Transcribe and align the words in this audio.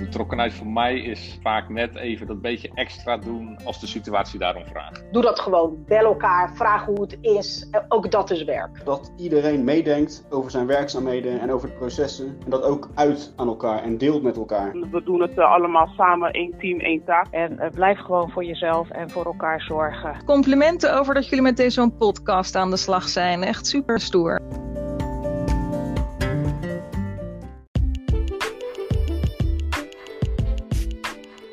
betrokkenheid 0.00 0.54
voor 0.54 0.66
mij 0.66 0.98
is 1.00 1.38
vaak 1.42 1.68
net 1.68 1.96
even 1.96 2.26
dat 2.26 2.40
beetje 2.40 2.70
extra 2.74 3.16
doen 3.16 3.58
als 3.64 3.80
de 3.80 3.86
situatie 3.86 4.38
daarom 4.38 4.66
vraagt. 4.66 5.04
Doe 5.12 5.22
dat 5.22 5.40
gewoon. 5.40 5.84
Bel 5.86 6.04
elkaar, 6.04 6.52
vraag 6.54 6.84
hoe 6.84 7.00
het 7.00 7.18
is. 7.20 7.68
Ook 7.88 8.10
dat 8.10 8.30
is 8.30 8.44
werk. 8.44 8.84
Dat 8.84 9.12
iedereen 9.16 9.64
meedenkt 9.64 10.26
over 10.30 10.50
zijn 10.50 10.66
werkzaamheden 10.66 11.40
en 11.40 11.52
over 11.52 11.68
de 11.68 11.74
processen. 11.74 12.26
En 12.44 12.50
dat 12.50 12.62
ook 12.62 12.88
uit 12.94 13.32
aan 13.36 13.48
elkaar 13.48 13.82
en 13.82 13.98
deelt 13.98 14.22
met 14.22 14.36
elkaar. 14.36 14.72
We 14.90 15.02
doen 15.04 15.20
het 15.20 15.38
eh, 15.38 15.52
allemaal 15.52 15.86
samen, 15.96 16.30
één 16.30 16.54
team, 16.58 16.80
één 16.80 17.04
taak. 17.04 17.26
En 17.30 17.52
uh, 17.52 17.66
blijf 17.74 17.98
gewoon 17.98 18.30
voor 18.30 18.44
jezelf 18.44 18.90
en 18.90 19.10
voor 19.10 19.24
elkaar 19.24 19.60
zorgen. 19.60 20.24
Complimenten 20.24 20.98
over 20.98 21.14
dat 21.14 21.28
jullie 21.28 21.42
met 21.42 21.56
deze 21.56 21.90
podcast 21.98 22.56
aan 22.56 22.70
de 22.70 22.76
slag 22.76 23.08
zijn. 23.08 23.42
Echt 23.42 23.66
super 23.66 24.00
stoer. 24.00 24.40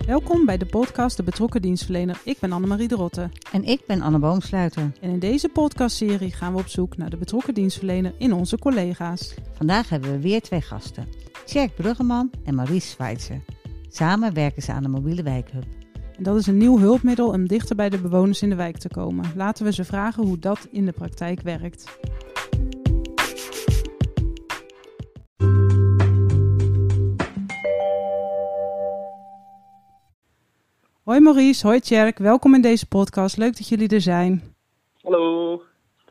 Welkom 0.08 0.46
bij 0.46 0.58
de 0.58 0.66
podcast 0.66 1.18
De 1.18 1.24
Betrokken 1.24 1.62
Dienstverlener. 1.62 2.22
Ik 2.24 2.40
ben 2.40 2.52
Annemarie 2.52 2.88
de 2.88 2.96
Rotte. 2.96 3.30
En 3.52 3.64
ik 3.64 3.82
ben 3.88 4.02
Anne 4.02 4.20
Boomsluiter. 4.20 4.92
En 5.02 5.10
in 5.10 5.20
deze 5.20 5.50
podcastserie 5.50 6.32
gaan 6.32 6.54
we 6.54 6.60
op 6.60 6.68
zoek 6.68 6.98
naar 6.98 7.10
de 7.10 7.18
betrokken 7.18 7.54
dienstverlener 7.54 8.14
in 8.18 8.34
onze 8.34 8.60
collega's. 8.60 9.36
Vandaag 9.54 9.90
hebben 9.90 10.12
we 10.12 10.20
weer 10.20 10.42
twee 10.42 10.62
gasten. 10.62 11.08
Tjerk 11.46 11.76
Bruggeman 11.76 12.32
en 12.46 12.56
Maurice 12.56 12.88
Schweitzer. 12.88 13.42
Samen 13.90 14.34
werken 14.34 14.62
ze 14.62 14.72
aan 14.72 14.84
de 14.84 14.90
mobiele 14.90 15.24
wijkhub. 15.24 15.66
En 16.18 16.24
dat 16.24 16.36
is 16.36 16.48
een 16.48 16.58
nieuw 16.58 16.80
hulpmiddel 16.80 17.28
om 17.28 17.48
dichter 17.48 17.76
bij 17.76 17.90
de 17.90 18.02
bewoners 18.02 18.42
in 18.42 18.50
de 18.50 18.56
wijk 18.56 18.78
te 18.78 18.90
komen. 18.90 19.26
Laten 19.36 19.66
we 19.66 19.74
ze 19.74 19.84
vragen 19.84 20.26
hoe 20.26 20.40
dat 20.40 20.68
in 20.72 20.86
de 20.86 20.92
praktijk 20.92 21.42
werkt. 21.42 22.00
Hoi 31.08 31.20
Maurice, 31.20 31.68
hoi 31.68 31.80
Tjerk, 31.80 32.18
welkom 32.18 32.56
in 32.56 32.62
deze 32.62 32.88
podcast. 32.88 33.38
Leuk 33.38 33.58
dat 33.58 33.68
jullie 33.68 33.90
er 33.90 34.02
zijn. 34.02 34.56
Hallo. 35.02 35.62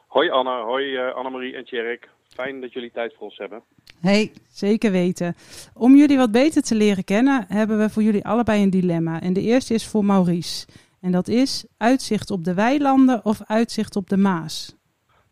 Hoi 0.07 0.31
Anna, 0.31 0.63
hoi 0.63 0.85
uh, 0.85 1.15
Annemarie 1.15 1.55
en 1.55 1.65
Tjerk. 1.65 2.09
Fijn 2.29 2.61
dat 2.61 2.73
jullie 2.73 2.91
tijd 2.91 3.15
voor 3.15 3.23
ons 3.23 3.37
hebben. 3.37 3.63
Hey, 4.01 4.33
zeker 4.49 4.91
weten. 4.91 5.35
Om 5.75 5.97
jullie 5.97 6.17
wat 6.17 6.33
beter 6.33 6.63
te 6.63 6.75
leren 6.75 7.05
kennen, 7.05 7.45
hebben 7.49 7.79
we 7.79 7.91
voor 7.91 8.03
jullie 8.03 8.27
allebei 8.27 8.63
een 8.63 8.71
dilemma. 8.71 9.21
En 9.21 9.33
de 9.33 9.41
eerste 9.41 9.75
is 9.75 9.89
voor 9.89 10.05
Maurice. 10.05 10.67
En 11.01 11.13
dat 11.13 11.29
is 11.29 11.67
uitzicht 11.79 12.31
op 12.31 12.45
de 12.45 12.55
weilanden 12.55 13.25
of 13.25 13.41
uitzicht 13.47 13.97
op 13.97 14.09
de 14.09 14.17
Maas? 14.17 14.77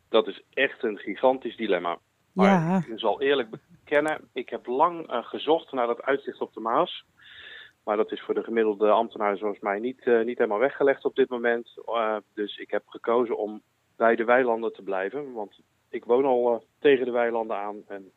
Dat 0.09 0.27
is 0.27 0.43
echt 0.51 0.83
een 0.83 0.99
gigantisch 0.99 1.57
dilemma. 1.57 1.99
Maar 2.33 2.49
ja. 2.49 2.77
ik 2.77 2.99
zal 2.99 3.21
eerlijk 3.21 3.49
bekennen, 3.85 4.29
ik 4.33 4.49
heb 4.49 4.67
lang 4.67 5.11
uh, 5.11 5.25
gezocht 5.25 5.73
naar 5.73 5.87
dat 5.87 6.03
uitzicht 6.03 6.41
op 6.41 6.55
de 6.55 6.61
Maas. 6.61 7.05
Maar 7.85 7.97
dat 7.97 8.13
is 8.13 8.23
voor 8.23 8.35
de 8.35 8.43
gemiddelde 8.43 8.91
ambtenaar 8.91 9.37
zoals 9.37 9.59
mij 9.61 9.79
niet, 9.79 10.05
uh, 10.05 10.25
niet 10.25 10.39
helemaal 10.39 10.59
weggelegd 10.59 11.05
op 11.05 11.15
dit 11.15 11.29
moment. 11.29 11.73
Uh, 11.87 12.17
dus 12.35 12.57
ik 12.57 12.71
heb 12.71 12.83
gekozen 12.87 13.37
om 13.37 13.63
bij 13.97 14.17
de 14.17 14.25
weilanden 14.25 14.73
te 14.73 14.83
blijven. 14.83 15.33
Want 15.33 15.61
ik 15.89 16.05
woon 16.05 16.25
al 16.25 16.53
uh, 16.53 16.59
tegen 16.79 17.05
de 17.05 17.11
weilanden 17.11 17.57
aan 17.57 17.77
en 17.87 18.13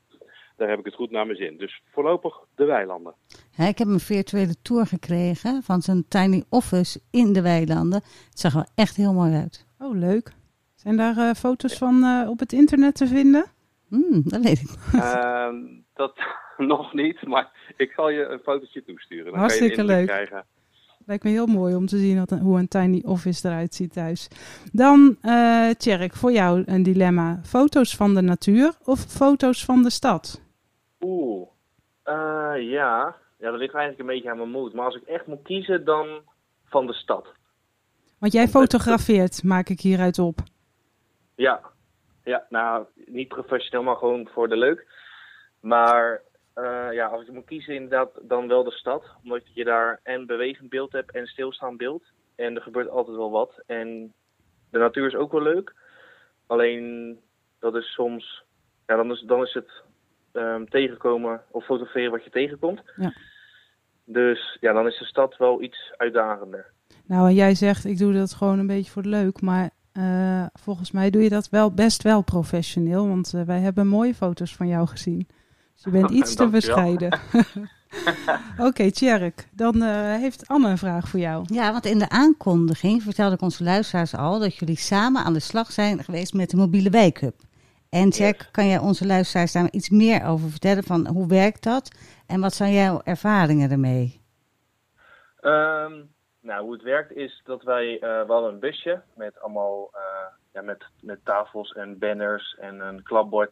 daar 0.56 0.70
heb 0.70 0.80
ik 0.80 0.86
het 0.86 0.96
goed 0.96 1.12
naar 1.12 1.26
mijn 1.26 1.38
zin. 1.38 1.58
Dus 1.58 1.82
voorlopig 1.92 2.40
de 2.56 2.66
weilanden. 2.66 3.14
Ja, 3.52 3.66
ik 3.66 3.78
heb 3.78 3.88
een 3.88 4.00
virtuele 4.00 4.62
tour 4.62 4.86
gekregen 4.86 5.64
van 5.64 5.82
zo'n 5.82 6.06
tiny 6.08 6.44
office 6.50 7.00
in 7.12 7.34
de 7.34 7.42
weilanden. 7.42 8.02
Het 8.30 8.40
zag 8.40 8.56
er 8.56 8.68
echt 8.76 8.96
heel 8.96 9.14
mooi 9.14 9.34
uit. 9.34 9.66
Oh, 9.80 9.96
leuk. 9.96 10.34
Zijn 10.76 10.98
daar 10.98 11.36
foto's 11.36 11.78
van 11.78 12.28
op 12.28 12.40
het 12.40 12.54
internet 12.54 12.96
te 12.96 13.08
vinden? 13.08 13.46
Mm, 13.88 14.22
dat 14.24 14.42
weet 14.42 14.62
ik. 14.62 14.70
Ehm, 14.94 15.56
dat 15.94 16.20
nog 16.74 16.94
niet, 16.94 17.28
maar 17.28 17.74
ik 17.76 17.92
zal 17.92 18.10
je 18.10 18.26
een 18.26 18.40
fotootje 18.40 18.84
toesturen. 18.84 19.26
Dan 19.26 19.40
Hartstikke 19.40 19.76
je 19.76 19.84
leuk. 19.84 20.08
Krijgen. 20.08 20.46
Lijkt 21.06 21.24
me 21.24 21.30
heel 21.30 21.46
mooi 21.46 21.76
om 21.76 21.86
te 21.86 21.98
zien 21.98 22.20
wat, 22.20 22.40
hoe 22.40 22.60
een 22.60 22.68
tiny 22.68 23.02
office 23.06 23.48
eruit 23.48 23.74
ziet 23.74 23.94
thuis. 23.94 24.28
Dan, 24.72 25.18
uh, 25.22 25.70
Tjerk, 25.70 26.16
voor 26.16 26.32
jou 26.32 26.64
een 26.66 26.84
dilemma. 26.84 27.40
Foto's 27.44 27.96
van 27.96 28.14
de 28.14 28.22
natuur 28.22 28.74
of 28.84 29.00
foto's 29.00 29.66
van 29.66 29.84
de 29.84 29.90
stad? 29.90 30.42
Oeh, 31.02 31.48
uh, 32.06 32.54
ja. 32.72 33.16
ja, 33.40 33.52
dat 33.52 33.60
ligt 33.60 33.74
eigenlijk 33.74 34.00
een 34.00 34.16
beetje 34.16 34.30
aan 34.30 34.38
mijn 34.38 34.50
moed. 34.50 34.74
Maar 34.74 34.86
als 34.86 34.96
ik 34.96 35.04
echt 35.04 35.28
moet 35.28 35.44
kiezen, 35.44 35.86
dan 35.86 36.08
van 36.66 36.88
de 36.88 36.94
stad. 36.94 37.28
Want 38.20 38.34
jij 38.34 38.48
fotografeert, 38.48 39.44
maak 39.44 39.70
ik 39.70 39.80
hieruit 39.80 40.20
op. 40.20 40.40
Ja, 41.36 41.62
ja, 42.24 42.46
nou, 42.50 42.86
niet 43.06 43.28
professioneel, 43.28 43.84
maar 43.84 43.96
gewoon 43.96 44.30
voor 44.34 44.50
de 44.50 44.58
leuk. 44.58 44.88
Maar 45.60 46.22
uh, 46.58 46.88
ja, 46.92 47.06
als 47.06 47.28
ik 47.28 47.34
moet 47.34 47.46
kiezen, 47.46 47.76
inderdaad, 47.76 48.10
dan 48.22 48.48
wel 48.48 48.64
de 48.64 48.72
stad. 48.72 49.06
Omdat 49.24 49.42
je 49.54 49.64
daar 49.64 50.00
en 50.04 50.26
bewegend 50.26 50.70
beeld 50.70 50.92
hebt 50.92 51.12
en 51.12 51.28
stilstaand 51.28 51.78
beeld. 51.78 52.04
En 52.36 52.56
er 52.56 52.62
gebeurt 52.62 52.90
altijd 52.90 53.18
wel 53.18 53.32
wat. 53.32 53.64
En 53.66 54.14
de 54.72 54.80
natuur 54.80 55.08
is 55.08 55.16
ook 55.16 55.32
wel 55.32 55.42
leuk. 55.42 55.76
Alleen, 56.48 57.20
dat 57.60 57.76
is 57.76 57.94
soms... 57.94 58.46
Ja, 58.86 58.96
dan 58.96 59.12
is, 59.12 59.22
dan 59.22 59.42
is 59.42 59.54
het 59.54 59.72
um, 60.34 60.70
tegenkomen 60.70 61.42
of 61.52 61.66
fotograferen 61.66 62.12
wat 62.12 62.24
je 62.24 62.30
tegenkomt. 62.30 62.82
Ja. 62.96 63.14
Dus 64.06 64.58
ja, 64.60 64.74
dan 64.74 64.88
is 64.88 65.00
de 65.00 65.06
stad 65.06 65.38
wel 65.38 65.62
iets 65.62 65.94
uitdagender. 65.98 66.72
Nou, 67.06 67.28
en 67.28 67.34
jij 67.34 67.56
zegt, 67.56 67.86
ik 67.86 67.98
doe 67.98 68.14
dat 68.14 68.34
gewoon 68.34 68.60
een 68.60 68.68
beetje 68.68 68.92
voor 68.92 69.02
de 69.02 69.10
leuk. 69.10 69.42
Maar 69.42 69.70
uh, 69.94 70.46
volgens 70.54 70.92
mij 70.92 71.10
doe 71.10 71.22
je 71.24 71.30
dat 71.30 71.50
wel 71.50 71.74
best 71.74 72.04
wel 72.04 72.22
professioneel. 72.22 73.08
Want 73.08 73.34
uh, 73.36 73.42
wij 73.42 73.60
hebben 73.60 73.88
mooie 73.88 74.14
foto's 74.14 74.56
van 74.56 74.68
jou 74.68 74.88
gezien. 74.88 75.28
Dus 75.78 75.84
je 75.84 75.92
bent 75.92 76.12
iets 76.20 76.36
te 76.36 76.48
bescheiden. 76.48 77.20
Oké, 78.58 78.68
okay, 78.68 78.92
Tjerk, 78.92 79.48
dan 79.52 79.76
uh, 79.76 80.16
heeft 80.16 80.48
Anne 80.48 80.70
een 80.70 80.78
vraag 80.78 81.08
voor 81.08 81.20
jou. 81.20 81.46
Ja, 81.54 81.72
want 81.72 81.86
in 81.86 82.00
de 82.00 82.10
aankondiging 82.10 83.04
vertelde 83.04 83.36
ik 83.36 83.42
onze 83.42 83.64
luisteraars 83.64 84.16
al 84.16 84.40
dat 84.40 84.56
jullie 84.56 84.78
samen 84.78 85.24
aan 85.24 85.34
de 85.34 85.40
slag 85.40 85.72
zijn 85.72 86.04
geweest 86.04 86.34
met 86.34 86.50
de 86.50 86.58
mobiele 86.58 86.90
wijkhub. 86.90 87.36
En 87.90 88.10
Tjerk, 88.10 88.38
yes. 88.38 88.52
kan 88.52 88.68
jij 88.68 88.80
onze 88.80 89.06
luisteraars 89.06 89.52
daar 89.52 89.72
iets 89.72 89.90
meer 89.90 90.26
over 90.26 90.50
vertellen 90.50 90.84
van 90.84 91.08
hoe 91.08 91.28
werkt 91.28 91.64
dat 91.64 91.98
en 92.28 92.42
wat 92.42 92.54
zijn 92.54 92.74
jouw 92.74 93.02
ervaringen 93.04 93.72
ermee? 93.72 94.22
Um, 95.42 96.10
nou, 96.42 96.64
hoe 96.64 96.74
het 96.74 96.82
werkt 96.82 97.12
is 97.12 97.42
dat 97.44 97.64
wij, 97.64 97.94
uh, 97.94 98.00
we 98.00 98.26
hadden 98.28 98.54
een 98.54 98.60
busje 98.60 99.02
met 99.16 99.40
allemaal 99.40 99.90
uh, 99.94 100.00
ja, 100.54 100.62
met, 100.62 100.86
met 101.02 101.26
tafels 101.26 101.72
en 101.72 101.98
banners 102.00 102.56
en 102.60 102.80
een 102.80 103.04
klapbord. 103.04 103.52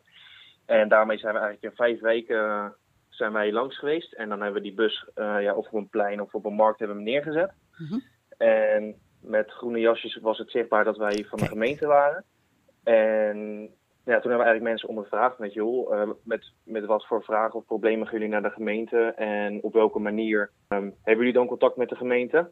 En 0.66 0.88
daarmee 0.88 1.18
zijn 1.18 1.34
we 1.34 1.40
eigenlijk 1.40 1.72
in 1.72 1.86
vijf 1.86 2.00
weken 2.00 2.36
uh, 2.36 2.66
zijn 3.09 3.31
wij 3.31 3.52
langs 3.52 3.80
geweest. 3.80 4.14
En 4.14 4.30
dan 4.30 4.42
hebben 4.42 4.62
we 4.62 4.68
die 4.68 4.78
bus 4.78 5.09
ja, 5.16 5.53
of 5.53 5.68
op 5.68 5.74
een 5.74 5.90
plein 5.90 6.22
of 6.22 6.34
op 6.34 6.46
een 6.46 6.53
markt 6.53 6.80
hebben 6.80 6.98
we 6.98 7.03
hem 7.03 7.12
neergezet. 7.12 7.53
Mhm. 7.72 7.84
Mm 7.84 7.90
-hmm. 7.90 8.03
En 8.38 8.96
met 9.22 9.52
groene 9.52 9.80
jasjes 9.80 10.16
was 10.22 10.38
het 10.38 10.52
zichtbaar 10.52 10.84
dat 10.84 10.98
wij 10.98 11.25
van 11.30 11.40
de 11.40 11.48
gemeente 11.48 11.88
waren. 11.88 12.24
En 12.84 13.70
ja, 14.06 14.20
toen 14.20 14.30
hebben 14.31 14.38
we 14.38 14.44
eigenlijk 14.44 14.62
mensen 14.62 14.90
ondervraagd 14.90 15.40
met 15.40 15.54
joh, 15.54 15.94
uh, 15.94 16.09
met, 16.24 16.52
met 16.64 16.86
wat 16.86 17.06
voor 17.06 17.24
vragen 17.24 17.54
of 17.59 17.66
problemen 17.66 18.08
gaan 18.08 18.18
jullie 18.18 18.34
naar 18.34 18.42
de 18.42 18.50
gemeente 18.50 19.14
en 19.16 19.64
op 19.64 19.74
welke 19.74 20.00
manier 20.00 20.52
um, 20.70 20.94
hebben 21.02 21.25
jullie 21.25 21.34
dan 21.34 21.48
contact 21.48 21.75
met 21.75 21.90
de 21.90 21.96
gemeente? 21.96 22.52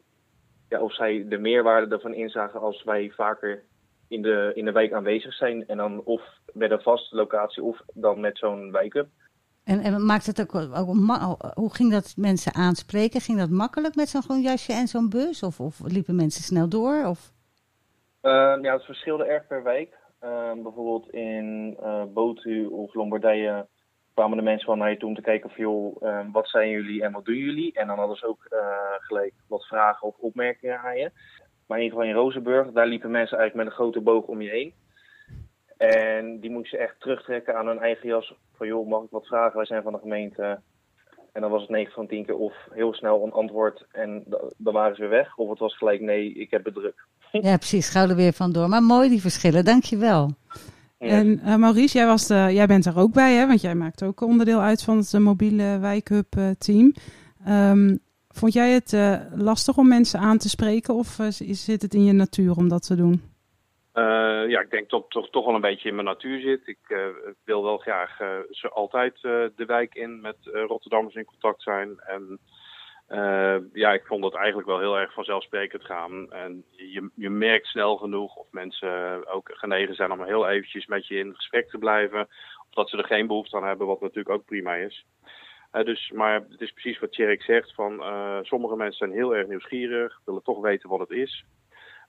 Ja, 0.68 0.80
of 0.80 0.94
zij 0.94 1.24
de 1.28 1.38
meerwaarde 1.38 1.94
ervan 1.94 2.14
inzagen 2.14 2.60
als 2.60 2.84
wij 2.84 3.10
vaker 3.10 3.62
in 4.08 4.22
de, 4.22 4.52
in 4.54 4.64
de 4.64 4.72
wijk 4.72 4.92
aanwezig 4.92 5.34
zijn. 5.34 5.66
En 5.66 5.76
dan 5.76 6.02
of 6.04 6.22
met 6.52 6.70
een 6.70 6.82
vaste 6.82 7.16
locatie 7.16 7.62
of 7.62 7.80
dan 7.94 8.20
met 8.20 8.38
zo'n 8.38 8.72
wijkup. 8.72 9.08
En, 9.64 9.80
en 9.80 10.06
maakt 10.06 10.26
het 10.26 10.40
ook, 10.40 10.54
ook, 10.54 10.86
hoe 11.54 11.74
ging 11.74 11.92
dat 11.92 12.14
mensen 12.16 12.54
aanspreken? 12.54 13.20
Ging 13.20 13.38
dat 13.38 13.50
makkelijk 13.50 13.94
met 13.94 14.08
zo'n 14.08 14.22
groen 14.22 14.40
jasje 14.40 14.72
en 14.72 14.86
zo'n 14.86 15.08
bus? 15.08 15.42
Of, 15.42 15.60
of 15.60 15.80
liepen 15.84 16.16
mensen 16.16 16.42
snel 16.42 16.68
door? 16.68 17.04
Of? 17.06 17.32
Uh, 18.22 18.58
ja, 18.62 18.72
het 18.72 18.84
verschilde 18.84 19.24
erg 19.24 19.46
per 19.46 19.62
wijk. 19.62 19.96
Uh, 20.22 20.52
bijvoorbeeld 20.62 21.10
in 21.10 21.76
uh, 21.80 22.04
Botu 22.04 22.66
of 22.66 22.94
Lombardije 22.94 23.66
kwamen 24.14 24.36
de 24.36 24.42
mensen 24.42 24.66
wel 24.66 24.76
naar 24.76 24.90
je 24.90 24.96
toe 24.96 25.08
om 25.08 25.14
te 25.14 25.20
kijken 25.20 25.50
of 25.50 25.56
joh, 25.56 26.02
uh, 26.02 26.20
wat 26.32 26.48
zijn 26.48 26.70
jullie 26.70 27.02
en 27.02 27.12
wat 27.12 27.24
doen 27.24 27.36
jullie? 27.36 27.72
En 27.72 27.86
dan 27.86 27.98
hadden 27.98 28.16
ze 28.16 28.26
ook 28.26 28.46
uh, 28.50 28.58
gelijk 28.98 29.34
wat 29.46 29.66
vragen 29.66 30.08
of 30.08 30.16
opmerkingen 30.16 30.78
aan 30.78 30.96
je. 30.96 31.10
Maar 31.66 31.78
in 31.78 31.84
ieder 31.84 31.98
geval 31.98 32.14
in 32.14 32.20
Rozenburg, 32.20 32.72
daar 32.72 32.86
liepen 32.86 33.10
mensen 33.10 33.38
eigenlijk 33.38 33.68
met 33.68 33.78
een 33.78 33.80
grote 33.84 34.00
boog 34.00 34.24
om 34.24 34.42
je 34.42 34.50
heen. 34.50 34.72
En 35.76 36.40
die 36.40 36.50
moesten 36.50 36.78
echt 36.78 37.00
terugtrekken 37.00 37.56
aan 37.56 37.66
hun 37.66 37.78
eigen 37.78 38.08
jas. 38.08 38.34
Van 38.56 38.66
joh, 38.66 38.88
mag 38.88 39.02
ik 39.02 39.10
wat 39.10 39.26
vragen? 39.26 39.56
Wij 39.56 39.66
zijn 39.66 39.82
van 39.82 39.92
de 39.92 39.98
gemeente. 39.98 40.60
En 41.32 41.40
dan 41.40 41.50
was 41.50 41.60
het 41.60 41.70
9 41.70 41.92
van 41.92 42.06
10 42.06 42.24
keer 42.24 42.36
of 42.36 42.54
heel 42.70 42.94
snel 42.94 43.24
een 43.24 43.32
antwoord 43.32 43.86
en 43.92 44.24
dan 44.56 44.74
waren 44.74 44.94
ze 44.94 45.00
weer 45.00 45.10
weg. 45.10 45.36
Of 45.36 45.48
het 45.48 45.58
was 45.58 45.76
gelijk 45.76 46.00
nee, 46.00 46.32
ik 46.32 46.50
heb 46.50 46.64
het 46.64 46.74
druk. 46.74 47.06
Ja, 47.30 47.56
precies. 47.56 47.88
Gauw 47.88 48.08
er 48.08 48.16
weer 48.16 48.32
vandoor. 48.32 48.68
Maar 48.68 48.82
mooi 48.82 49.08
die 49.08 49.20
verschillen, 49.20 49.64
dankjewel. 49.64 50.30
Ja. 50.98 51.08
En 51.08 51.40
uh, 51.44 51.56
Maurice, 51.56 51.98
jij, 51.98 52.06
was 52.06 52.26
de, 52.26 52.34
jij 52.34 52.66
bent 52.66 52.86
er 52.86 52.98
ook 52.98 53.12
bij, 53.12 53.34
hè? 53.34 53.46
want 53.46 53.60
jij 53.60 53.74
maakt 53.74 54.02
ook 54.02 54.20
onderdeel 54.20 54.60
uit 54.60 54.82
van 54.82 54.96
het 54.96 55.12
uh, 55.12 55.20
mobiele 55.20 55.78
wijkhub 55.78 56.36
uh, 56.38 56.50
team. 56.58 56.94
Um, 57.48 57.98
vond 58.34 58.52
jij 58.52 58.70
het 58.70 58.92
uh, 58.92 59.20
lastig 59.34 59.76
om 59.76 59.88
mensen 59.88 60.20
aan 60.20 60.38
te 60.38 60.48
spreken 60.48 60.94
of 60.94 61.18
uh, 61.18 61.26
zit 61.30 61.82
het 61.82 61.94
in 61.94 62.04
je 62.04 62.12
natuur 62.12 62.56
om 62.56 62.68
dat 62.68 62.86
te 62.86 62.96
doen? 62.96 63.22
Uh, 63.94 64.48
ja, 64.48 64.60
ik 64.60 64.70
denk 64.70 64.90
dat 64.90 65.04
het 65.08 65.32
toch, 65.32 65.44
wel 65.44 65.54
een 65.54 65.60
beetje 65.60 65.88
in 65.88 65.94
mijn 65.94 66.06
natuur 66.06 66.40
zit. 66.40 66.66
Ik 66.66 66.78
wil 67.44 67.62
wel 67.62 67.78
graag 67.78 68.16
ze 68.50 68.68
altijd 68.68 69.20
de 69.56 69.64
wijk 69.66 69.94
in 69.94 70.20
met 70.20 70.36
Rotterdammers 70.42 71.14
in 71.14 71.24
contact 71.24 71.62
zijn. 71.62 72.00
En 72.06 72.38
ja, 73.72 73.92
ik 73.92 74.06
vond 74.06 74.24
het 74.24 74.34
eigenlijk 74.34 74.68
wel 74.68 74.78
heel 74.78 74.98
erg 74.98 75.12
vanzelfsprekend 75.12 75.84
gaan. 75.84 76.32
En 76.32 76.64
je, 76.70 77.10
je 77.14 77.30
merkt 77.30 77.66
snel 77.66 77.96
genoeg 77.96 78.36
of 78.36 78.46
mensen 78.50 79.26
ook 79.26 79.50
genegen 79.52 79.94
zijn 79.94 80.12
om 80.12 80.24
heel 80.24 80.48
eventjes 80.48 80.86
met 80.86 81.06
je 81.06 81.16
in 81.16 81.34
gesprek 81.34 81.70
te 81.70 81.78
blijven. 81.78 82.20
Of 82.68 82.74
dat 82.74 82.90
ze 82.90 82.96
er 82.96 83.04
geen 83.04 83.26
behoefte 83.26 83.56
aan 83.56 83.66
hebben, 83.66 83.86
wat 83.86 84.00
natuurlijk 84.00 84.34
ook 84.34 84.44
prima 84.44 84.74
is. 84.74 85.06
Dus, 85.82 86.10
maar 86.10 86.34
het 86.50 86.60
is 86.60 86.72
precies 86.72 86.98
wat 86.98 87.12
Tjerk 87.12 87.42
zegt, 87.42 87.74
van 87.74 88.02
sommige 88.42 88.76
mensen 88.76 88.98
zijn 88.98 89.18
heel 89.18 89.36
erg 89.36 89.46
nieuwsgierig, 89.46 90.20
willen 90.24 90.42
toch 90.42 90.60
weten 90.60 90.88
wat 90.88 91.00
het 91.00 91.10
is. 91.10 91.44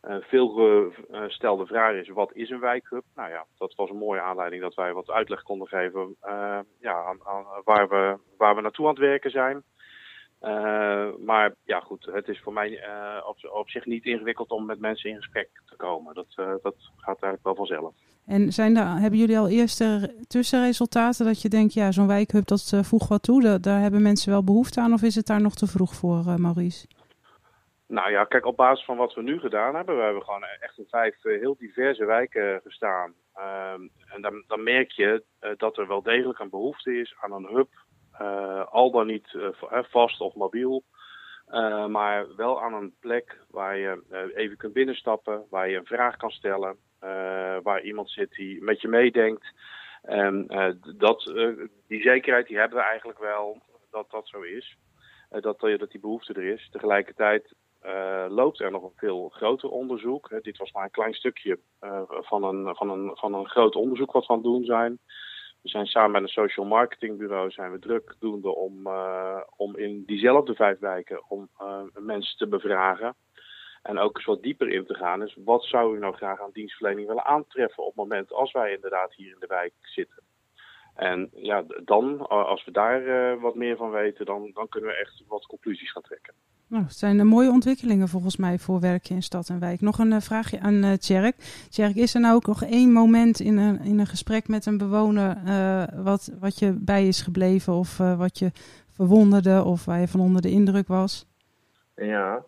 Uh, 0.09 0.15
veel 0.19 0.91
gestelde 1.11 1.65
vraag 1.65 1.95
is, 1.95 2.09
wat 2.09 2.33
is 2.33 2.49
een 2.49 2.59
wijkclub? 2.59 3.03
Nou 3.15 3.29
ja, 3.29 3.45
dat 3.57 3.75
was 3.75 3.89
een 3.89 3.97
mooie 3.97 4.21
aanleiding 4.21 4.61
dat 4.61 4.73
wij 4.73 4.93
wat 4.93 5.09
uitleg 5.09 5.43
konden 5.43 5.67
geven 5.67 6.15
uh, 6.25 6.59
ja, 6.79 7.03
aan, 7.23 7.45
waar, 7.63 7.89
we, 7.89 8.17
waar 8.37 8.55
we 8.55 8.61
naartoe 8.61 8.85
aan 8.85 8.91
het 8.91 9.01
werken 9.01 9.31
zijn. 9.31 9.63
Maar 11.25 11.55
ja, 11.63 11.79
goed, 11.79 12.05
het 12.05 12.27
is 12.27 12.41
voor 12.41 12.53
mij 12.53 12.83
op, 13.25 13.37
op, 13.51 13.69
zich 13.69 13.85
niet 13.85 14.05
ingewikkeld 14.05 14.49
om 14.49 14.65
met 14.65 14.79
mensen 14.79 15.09
in 15.09 15.15
gesprek 15.15 15.49
te 15.65 15.75
komen. 15.75 16.13
Dat, 16.13 16.27
dat 16.35 16.75
gaat 16.95 17.21
eigenlijk 17.21 17.43
wel 17.43 17.55
vanzelf. 17.55 17.93
En 18.25 18.53
zijn 18.53 18.77
er, 18.77 18.85
hebben 18.85 19.19
jullie 19.19 19.37
al 19.37 19.49
eerste 19.49 20.15
tussenresultaten 20.27 21.25
dat 21.25 21.41
je 21.41 21.49
denkt, 21.49 21.73
ja, 21.73 21.91
zo'n 21.91 22.07
wijkhub 22.07 22.45
dat 22.47 22.79
voegt 22.81 23.09
wat 23.09 23.23
toe, 23.23 23.41
dat, 23.41 23.63
daar 23.63 23.79
hebben 23.79 24.01
mensen 24.01 24.31
wel 24.31 24.43
behoefte 24.43 24.81
aan 24.81 24.93
of 24.93 25.01
is 25.01 25.15
het 25.15 25.27
daar 25.27 25.41
nog 25.41 25.55
te 25.55 25.67
vroeg 25.67 25.93
voor, 25.93 26.23
Maurice? 26.37 26.87
Nou 27.87 28.11
ja, 28.11 28.23
kijk, 28.23 28.45
op 28.45 28.55
basis 28.55 28.85
van 28.85 28.97
wat 28.97 29.13
we 29.13 29.21
nu 29.21 29.39
gedaan 29.39 29.75
hebben, 29.75 29.97
we 29.97 30.03
hebben 30.03 30.23
gewoon 30.23 30.43
echt 30.43 30.77
in 30.77 30.87
vijf 30.89 31.25
eh, 31.25 31.39
heel 31.39 31.55
diverse 31.57 32.05
wijken 32.05 32.61
gestaan. 32.63 33.13
Um, 33.37 33.89
en 34.13 34.21
dan, 34.21 34.43
dan, 34.47 34.63
merk 34.63 34.91
je 34.91 35.23
uh, 35.41 35.49
dat 35.57 35.77
er 35.77 35.87
wel 35.87 36.01
degelijk 36.01 36.39
een 36.39 36.49
behoefte 36.49 36.99
is 36.99 37.15
aan 37.19 37.31
een 37.31 37.47
hub, 37.55 37.69
uh, 38.21 38.65
al 38.65 38.91
dan 38.91 39.07
niet 39.07 39.33
uh, 39.33 39.49
vast 39.69 40.19
of 40.21 40.35
mobiel, 40.35 40.83
maar 41.87 42.35
wel 42.35 42.61
aan 42.61 42.73
een 42.73 42.95
plek 42.99 43.39
waar 43.49 43.77
je 43.77 44.01
even 44.35 44.57
kunt 44.57 44.73
binnenstappen, 44.73 45.45
waar 45.49 45.69
je 45.69 45.77
een 45.77 45.85
vraag 45.85 46.15
kan 46.17 46.29
stellen, 46.29 46.77
waar 47.63 47.81
iemand 47.81 48.09
zit 48.09 48.31
die 48.31 48.63
met 48.63 48.81
je 48.81 48.87
meedenkt. 48.87 49.53
En 50.01 50.47
dat, 50.97 51.23
die 51.87 52.01
zekerheid 52.01 52.47
die 52.47 52.57
hebben 52.57 52.77
we 52.77 52.83
eigenlijk 52.83 53.19
wel 53.19 53.61
dat 53.91 54.11
dat 54.11 54.27
zo 54.27 54.41
is. 54.41 54.77
dat, 55.29 55.59
dat 55.59 55.91
die 55.91 55.99
behoefte 55.99 56.33
er 56.33 56.43
is. 56.43 56.69
Tegelijkertijd 56.71 57.53
loopt 58.27 58.59
er 58.59 58.71
nog 58.71 58.83
een 58.83 58.91
veel 58.95 59.29
groter 59.29 59.69
onderzoek. 59.69 60.43
Dit 60.43 60.57
was 60.57 60.71
maar 60.71 60.83
een 60.83 60.91
klein 60.91 61.13
stukje 61.13 61.59
van, 62.09 62.43
een, 62.43 62.75
van, 62.75 62.89
een, 62.89 63.17
van 63.17 63.33
een 63.33 63.49
groot 63.49 63.75
onderzoek 63.75 64.11
wat 64.11 64.25
we 64.25 64.33
aan 64.33 64.39
het 64.39 64.47
doen 64.47 64.65
zijn. 64.65 64.99
We 65.61 65.69
zijn 65.69 65.85
samen 65.85 66.11
met 66.11 66.21
een 66.21 66.27
social 66.27 66.65
marketing 66.65 67.17
bureau 67.17 67.51
zijn 67.51 67.71
we 67.71 67.79
druk 67.79 68.15
doende 68.19 68.55
om, 68.55 68.87
om 69.55 69.77
in 69.77 70.03
diezelfde 70.05 70.55
vijf 70.55 70.79
wijken 70.79 71.29
om 71.29 71.49
mensen 71.93 72.37
te 72.37 72.47
bevragen. 72.47 73.15
En 73.85 73.99
ook 73.99 74.15
eens 74.15 74.25
wat 74.25 74.43
dieper 74.43 74.69
in 74.69 74.85
te 74.85 74.93
gaan. 74.93 75.19
Dus 75.19 75.37
wat 75.43 75.63
zou 75.63 75.95
u 75.95 75.99
nou 75.99 76.15
graag 76.15 76.41
aan 76.41 76.49
dienstverlening 76.53 77.07
willen 77.07 77.25
aantreffen 77.25 77.83
op 77.83 77.87
het 77.87 77.95
moment 77.95 78.33
als 78.33 78.51
wij 78.51 78.73
inderdaad 78.73 79.13
hier 79.13 79.31
in 79.31 79.39
de 79.39 79.47
wijk 79.47 79.73
zitten? 79.81 80.23
En 80.95 81.29
ja, 81.33 81.63
dan, 81.83 82.27
als 82.27 82.65
we 82.65 82.71
daar 82.71 83.39
wat 83.39 83.55
meer 83.55 83.77
van 83.77 83.91
weten, 83.91 84.25
dan, 84.25 84.51
dan 84.53 84.69
kunnen 84.69 84.89
we 84.89 84.95
echt 84.95 85.23
wat 85.27 85.45
conclusies 85.45 85.91
gaan 85.91 86.01
trekken. 86.01 86.33
Nou, 86.67 86.83
het 86.83 86.95
zijn 86.95 87.17
uh, 87.17 87.23
mooie 87.23 87.49
ontwikkelingen 87.49 88.07
volgens 88.07 88.37
mij 88.37 88.57
voor 88.57 88.79
werken 88.79 89.15
in 89.15 89.23
stad 89.23 89.49
en 89.49 89.59
wijk. 89.59 89.81
Nog 89.81 89.99
een 89.99 90.11
uh, 90.11 90.19
vraagje 90.19 90.59
aan 90.59 90.83
uh, 90.83 90.93
Tjerk. 90.93 91.35
Tjerk, 91.69 91.95
is 91.95 92.13
er 92.13 92.21
nou 92.21 92.35
ook 92.35 92.45
nog 92.45 92.63
één 92.63 92.91
moment 92.91 93.39
in 93.39 93.57
een, 93.57 93.81
in 93.81 93.99
een 93.99 94.07
gesprek 94.07 94.47
met 94.47 94.65
een 94.65 94.77
bewoner 94.77 95.37
wat, 96.03 96.31
wat 96.39 96.59
je 96.59 96.71
bij 96.79 97.07
is 97.07 97.21
gebleven 97.21 97.73
of 97.73 97.97
wat 97.97 98.39
je 98.39 98.51
verwonderde 98.91 99.63
of 99.63 99.85
waar 99.85 99.99
je 99.99 100.07
van 100.07 100.19
onder 100.19 100.41
de 100.41 100.49
indruk 100.49 100.87
was? 100.87 101.25
Ja, 101.95 102.43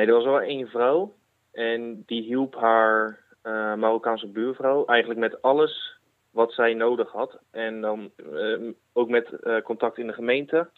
nee, 0.00 0.08
er 0.08 0.22
was 0.22 0.24
wel 0.24 0.40
één 0.40 0.68
vrouw 0.68 1.14
en 1.52 2.02
die 2.06 2.22
hielp 2.22 2.54
haar 2.54 3.18
Marokkaanse 3.76 4.26
buurvrouw 4.26 4.84
eigenlijk 4.84 5.20
met 5.20 5.42
alles 5.42 5.98
wat 6.30 6.52
zij 6.52 6.74
nodig 6.74 7.12
had. 7.12 7.38
En 7.50 7.80
dan 7.80 8.10
ook 8.92 9.08
met 9.08 9.36
contact 9.64 9.98
in 9.98 10.06
de 10.06 10.12
gemeente 10.12 10.70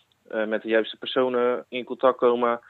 met 0.46 0.62
de 0.62 0.68
juiste 0.68 0.96
personen 0.96 1.64
in 1.68 1.84
contact 1.84 2.18
komen. 2.18 2.60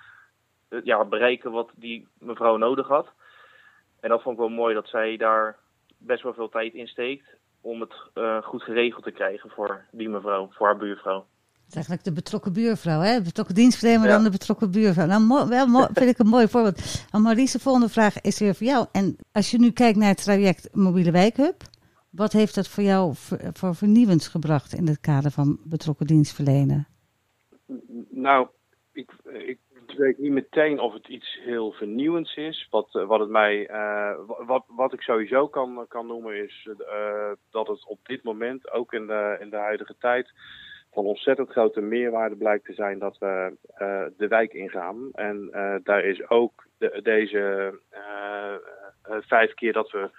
Ja, 0.85 1.05
bereiken 1.05 1.51
wat 1.51 1.71
die 1.75 2.09
mevrouw 2.19 2.57
nodig 2.57 2.89
had. 2.89 3.09
En 4.01 4.09
dat 4.09 4.23
vond 4.23 4.35
ik 4.35 4.41
wel 4.41 4.51
mooi 4.51 4.75
dat 4.75 4.89
zij 4.89 5.17
daar 5.17 5.59
best 5.99 6.23
wel 6.23 6.35
veel 6.35 6.49
tijd 6.49 6.75
in 6.75 6.89
steekt 6.89 7.37
om 7.61 7.81
het 7.81 7.95
goed 8.45 8.63
geregeld 8.63 9.05
te 9.05 9.11
krijgen 9.11 9.51
voor 9.51 9.85
die 9.91 10.09
mevrouw, 10.09 10.49
voor 10.51 10.67
haar 10.67 10.77
buurvrouw. 10.77 11.27
Is 11.73 11.79
eigenlijk 11.79 12.07
de 12.07 12.23
betrokken 12.23 12.53
buurvrouw, 12.53 13.01
hè? 13.01 13.17
De 13.17 13.23
betrokken 13.23 13.55
dienstverlener 13.55 14.07
ja. 14.07 14.13
dan 14.15 14.25
de 14.25 14.31
betrokken 14.31 14.71
buurvrouw. 14.71 15.07
Nou, 15.07 15.49
wel 15.49 15.89
vind 15.93 16.11
ik 16.11 16.19
een 16.19 16.27
mooi 16.27 16.49
voorbeeld. 16.49 17.07
En 17.11 17.23
Maurice, 17.23 17.57
de 17.57 17.63
volgende 17.63 17.89
vraag 17.89 18.21
is 18.21 18.39
weer 18.39 18.55
voor 18.55 18.67
jou. 18.67 18.87
En 18.93 19.17
als 19.33 19.51
je 19.51 19.59
nu 19.59 19.71
kijkt 19.71 19.99
naar 19.99 20.09
het 20.09 20.23
traject 20.23 20.75
Mobiele 20.75 21.11
Wijkhub, 21.11 21.63
wat 22.11 22.33
heeft 22.33 22.55
dat 22.55 22.69
voor 22.69 22.83
jou 22.83 23.15
voor 23.53 23.75
vernieuwends 23.75 24.29
gebracht 24.29 24.75
in 24.75 24.87
het 24.87 25.01
kader 25.01 25.31
van 25.31 25.59
betrokken 25.65 26.07
dienstverlenen? 26.07 26.87
Nou, 28.11 28.49
ik, 28.93 29.11
ik 29.25 29.59
weet 29.97 30.19
niet 30.19 30.33
meteen 30.33 30.81
of 30.81 30.93
het 30.93 31.09
iets 31.09 31.39
heel 31.45 31.73
vernieuwends 31.73 32.37
is. 32.37 32.67
Wat, 32.71 32.89
wat, 32.93 33.21
het 33.21 33.29
mij, 33.29 33.71
uh, 33.71 34.15
wat, 34.47 34.65
wat 34.67 34.93
ik 34.93 35.01
sowieso 35.01 35.49
kan, 35.49 35.85
kan 35.89 36.07
noemen 36.07 36.45
is 36.45 36.69
uh, 36.79 37.33
dat 37.51 37.69
het 37.69 37.87
op 37.87 37.99
dit 38.03 38.23
moment, 38.23 38.73
ook 38.73 38.93
in 38.93 39.07
de, 39.07 39.37
in 39.41 39.51
de 39.51 39.57
huidige 39.57 39.95
tijd, 39.99 40.33
van 40.93 41.05
ontzettend 41.05 41.51
grote 41.51 41.81
meerwaarde 41.81 42.37
blijkt 42.37 42.65
te 42.65 42.73
zijn 42.73 42.99
dat 42.99 43.19
we 43.19 43.57
uh, 43.79 44.05
de 44.17 44.29
wijk 44.29 44.53
ingaan. 44.53 45.09
En 45.13 45.51
daar 45.85 46.05
is 46.05 46.29
ook 46.29 46.67
de, 46.79 47.01
deze 47.03 47.75
vijf 49.03 49.55
keer 49.55 49.73
dat 49.73 49.91
we 49.91 50.11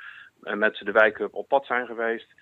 met 0.56 0.82
de 0.84 0.92
wijk 0.92 1.28
op 1.32 1.48
pad 1.48 1.66
zijn 1.66 1.86
geweest 1.86 2.34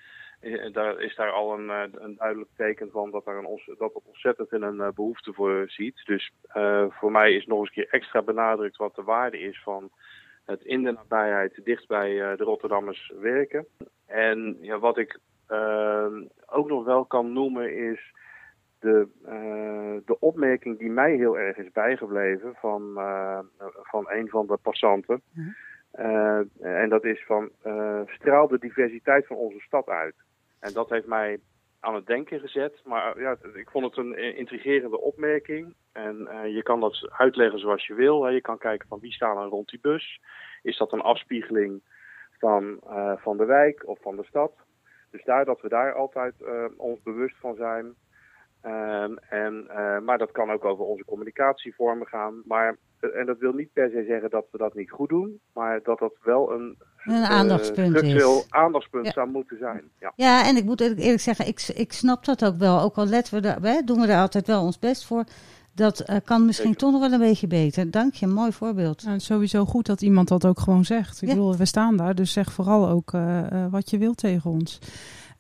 eh, 0.42 0.74
daar 0.74 1.00
is 1.00 1.16
daar 1.16 1.32
al 1.32 1.54
een, 1.54 1.70
eh, 1.70 1.84
een 1.92 2.16
duidelijk 2.16 2.50
teken 2.56 2.92
van 2.92 3.12
dat, 3.12 3.28
er 3.28 3.38
een, 3.38 3.62
dat 3.78 3.94
het 3.94 4.04
ontzettend 4.06 4.52
in 4.52 4.62
een 4.62 4.82
eh, 4.82 4.92
behoefte 4.96 5.34
voor 5.34 5.64
ziet. 5.68 6.02
Dus 6.06 6.32
voor 6.90 7.12
mij 7.12 7.34
is 7.34 7.46
nog 7.46 7.60
eens 7.60 7.68
een 7.68 7.74
keer 7.74 7.94
extra 7.94 8.22
benadrukt 8.22 8.78
wat 8.78 8.96
de 8.96 9.04
waarde 9.04 9.40
is 9.40 9.62
van 9.64 9.92
het 10.46 10.62
in 10.62 10.84
de 10.84 10.92
nabijheid 10.92 11.62
dicht 11.64 11.88
bij 11.88 12.12
uh, 12.12 12.38
de 12.38 12.44
Rotterdammers 12.44 13.12
werken. 13.20 13.66
En 14.06 14.58
ja, 14.62 14.80
wat 14.80 14.98
ik 14.98 15.20
ook 16.46 16.68
nog 16.68 16.84
wel 16.86 17.06
kan 17.06 17.34
noemen 17.34 17.78
is 17.78 18.14
de, 18.82 19.08
de 20.06 20.20
opmerking 20.20 20.80
die 20.80 20.90
mij 20.90 21.16
heel 21.16 21.40
erg 21.40 21.58
is 21.58 21.72
bijgebleven 21.72 22.56
van, 22.56 22.94
van 23.84 24.06
een 24.10 24.30
van 24.30 24.48
de 24.48 24.58
passanten. 24.62 25.22
Uh, 26.00 26.40
en 26.60 26.90
dat 26.90 27.04
is 27.04 27.24
van 27.26 27.52
straal 28.06 28.48
de 28.48 28.60
diversiteit 28.60 29.28
van 29.28 29.36
onze 29.36 29.60
stad 29.60 29.88
uit. 29.88 30.16
En 30.60 30.74
dat 30.74 30.90
heeft 30.90 31.08
mij 31.08 31.40
aan 31.80 31.96
het 31.96 32.06
denken 32.06 32.40
gezet. 32.40 32.82
Maar 32.86 33.20
ja, 33.20 33.38
ik 33.54 33.70
vond 33.70 33.86
het 33.86 33.98
een 33.98 34.36
intrigerende 34.38 35.00
opmerking. 35.00 35.76
En 35.92 36.30
je 36.54 36.64
kan 36.64 36.80
dat 36.80 37.10
uitleggen 37.12 37.60
zoals 37.60 37.88
je 37.88 37.94
wil. 37.94 38.24
Hè. 38.24 38.30
Je 38.30 38.42
kan 38.42 38.58
kijken 38.58 38.88
van 38.88 39.00
wie 39.00 39.12
staan 39.12 39.38
er 39.38 39.48
rond 39.48 39.70
die 39.70 39.80
bus. 39.82 40.22
Is 40.62 40.78
dat 40.78 40.92
een 40.92 41.02
afspiegeling 41.02 41.82
van, 42.40 42.80
van 43.18 43.38
de 43.38 43.46
wijk 43.46 43.88
of 43.88 44.00
van 44.02 44.16
de 44.16 44.24
stad? 44.24 44.54
Dus 45.10 45.24
daar 45.24 45.46
dat 45.46 45.62
we 45.62 45.70
daar 45.70 45.94
altijd 45.94 46.34
ons 46.78 47.02
bewust 47.02 47.38
van 47.38 47.56
zijn. 47.56 47.96
Ehm, 48.62 49.16
en, 49.30 49.66
maar 50.06 50.18
dat 50.18 50.32
kan 50.32 50.52
ook 50.52 50.66
over 50.66 50.86
onze 50.86 51.06
communicatievormen 51.06 52.08
gaan. 52.08 52.42
Maar 52.46 52.78
en 53.10 53.26
dat 53.26 53.38
wil 53.40 53.54
niet 53.54 53.74
per 53.74 53.90
se 53.90 54.04
zeggen 54.08 54.30
dat 54.30 54.46
we 54.52 54.58
dat 54.58 54.74
niet 54.74 54.92
goed 54.92 55.10
doen, 55.10 55.40
maar 55.54 55.80
dat 55.84 56.00
dat 56.00 56.14
wel 56.24 56.52
een, 56.52 56.78
een 57.04 57.24
aandachtspunt 57.24 58.04
uh, 58.04 58.16
is. 58.16 58.46
aandachtspunt 58.50 59.06
ja. 59.06 59.12
zou 59.12 59.30
moeten 59.30 59.58
zijn. 59.58 59.84
Ja. 60.00 60.14
ja, 60.16 60.48
en 60.48 60.56
ik 60.56 60.64
moet 60.64 60.82
eerlijk 60.82 61.20
zeggen, 61.20 61.48
ik, 61.48 61.72
ik 61.76 61.94
snap 61.94 62.26
dat 62.26 62.46
ook 62.46 62.58
wel. 62.58 62.82
Ook 62.82 62.96
al 62.96 63.06
letten 63.06 63.34
we 63.34 63.40
daar, 63.40 63.62
hè, 63.62 63.82
doen 63.82 64.00
we 64.00 64.08
daar 64.08 64.22
altijd 64.22 64.48
wel 64.48 64.64
ons 64.64 64.80
best 64.80 65.06
voor. 65.06 65.24
Dat 65.74 66.10
uh, 66.10 66.16
kan 66.24 66.46
misschien 66.46 66.66
Zeker. 66.66 66.82
toch 66.82 66.92
nog 66.92 67.02
wel 67.02 67.12
een 67.12 67.28
beetje 67.28 67.48
beter. 67.48 67.92
Dank 67.92 68.14
je, 68.14 68.28
mooi 68.28 68.52
voorbeeld. 68.52 69.04
Nou, 69.04 69.20
sowieso 69.20 69.66
goed 69.66 69.86
dat 69.86 70.02
iemand 70.02 70.28
dat 70.28 70.46
ook 70.46 70.60
gewoon 70.60 70.86
zegt. 70.86 71.22
Ik 71.22 71.28
ja. 71.28 71.34
bedoel, 71.34 71.58
we 71.58 71.66
staan 71.66 71.98
daar, 71.98 72.16
dus 72.16 72.34
zeg 72.34 72.52
vooral 72.52 72.90
ook 72.90 73.14
uh, 73.14 73.66
wat 73.70 73.90
je 73.90 73.98
wilt 73.98 74.18
tegen 74.18 74.52
ons. 74.52 74.80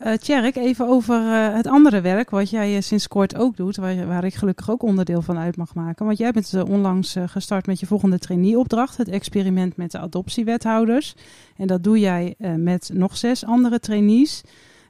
Uh, 0.05 0.55
even 0.55 0.87
over 0.87 1.21
uh, 1.21 1.53
het 1.53 1.67
andere 1.67 2.01
werk 2.01 2.29
wat 2.29 2.49
jij 2.49 2.75
uh, 2.75 2.81
sinds 2.81 3.07
kort 3.07 3.35
ook 3.35 3.57
doet, 3.57 3.75
waar, 3.75 4.07
waar, 4.07 4.23
ik 4.23 4.33
gelukkig 4.33 4.69
ook 4.69 4.83
onderdeel 4.83 5.21
van 5.21 5.37
uit 5.37 5.57
mag 5.57 5.73
maken. 5.73 6.05
Want 6.05 6.17
jij 6.17 6.31
bent 6.31 6.63
onlangs 6.67 7.15
gestart 7.25 7.65
met 7.67 7.79
je 7.79 7.85
volgende 7.85 8.19
traineeopdracht, 8.19 8.97
het 8.97 9.07
experiment 9.07 9.77
met 9.77 9.91
de 9.91 9.99
adoptiewethouders. 9.99 11.15
En 11.57 11.67
dat 11.67 11.83
doe 11.83 11.99
jij 11.99 12.35
met 12.57 12.89
nog 12.93 13.17
zes 13.17 13.45
andere 13.45 13.79
trainees. 13.79 14.41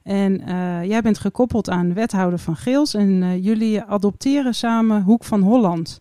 En 0.03 0.41
jij 0.88 1.01
bent 1.01 1.18
gekoppeld 1.18 1.70
aan 1.70 1.94
wethouder 1.94 2.39
van 2.39 2.56
Geels 2.56 2.94
en 2.94 3.41
jullie 3.41 3.82
adopteren 3.82 4.56
samen 4.56 5.03
Hoek 5.03 5.24
van 5.24 5.41
Holland. 5.41 6.00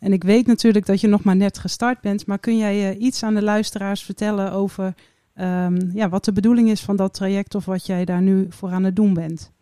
En 0.00 0.12
ik 0.12 0.24
weet 0.24 0.46
natuurlijk 0.46 0.86
dat 0.86 1.00
je 1.00 1.08
nog 1.08 1.22
maar 1.22 1.36
net 1.36 1.58
gestart 1.58 2.00
bent, 2.00 2.26
maar 2.26 2.38
kun 2.38 2.56
jij 2.56 2.96
iets 2.96 3.22
aan 3.22 3.34
de 3.34 3.42
luisteraars 3.42 4.02
vertellen 4.02 4.52
over 4.52 4.94
um, 5.34 5.90
ja, 5.92 6.08
wat 6.08 6.24
de 6.24 6.32
bedoeling 6.32 6.68
is 6.68 6.84
van 6.84 6.96
dat 6.96 7.14
traject 7.14 7.54
of 7.54 7.64
wat 7.64 7.86
jij 7.86 8.04
daar 8.04 8.22
nu 8.22 8.46
voor 8.48 8.70
aan 8.70 8.84
het 8.84 8.96
doen 8.96 9.14
bent. 9.14 9.52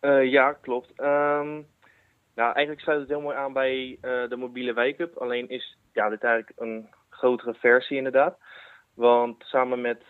Uh, 0.00 0.30
ja, 0.30 0.52
klopt. 0.52 0.92
Um, 1.00 1.66
Nou, 2.34 2.52
eigenlijk 2.52 2.80
sluit 2.80 3.00
het 3.00 3.08
heel 3.08 3.20
mooi 3.20 3.36
aan 3.36 3.52
bij 3.52 3.98
de 4.00 4.36
mobiele 4.36 4.72
wijkup. 4.72 5.16
Alleen 5.16 5.48
is 5.48 5.78
ja, 5.92 6.08
dit 6.08 6.24
eigenlijk 6.24 6.60
een 6.60 6.88
grotere 7.08 7.54
versie 7.54 7.96
inderdaad. 7.96 8.38
Want 8.94 9.44
samen 9.44 9.80
met 9.80 10.02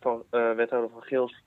van, 0.00 0.24
wethouder 0.30 0.90
van 0.90 1.02
Geels 1.02 1.44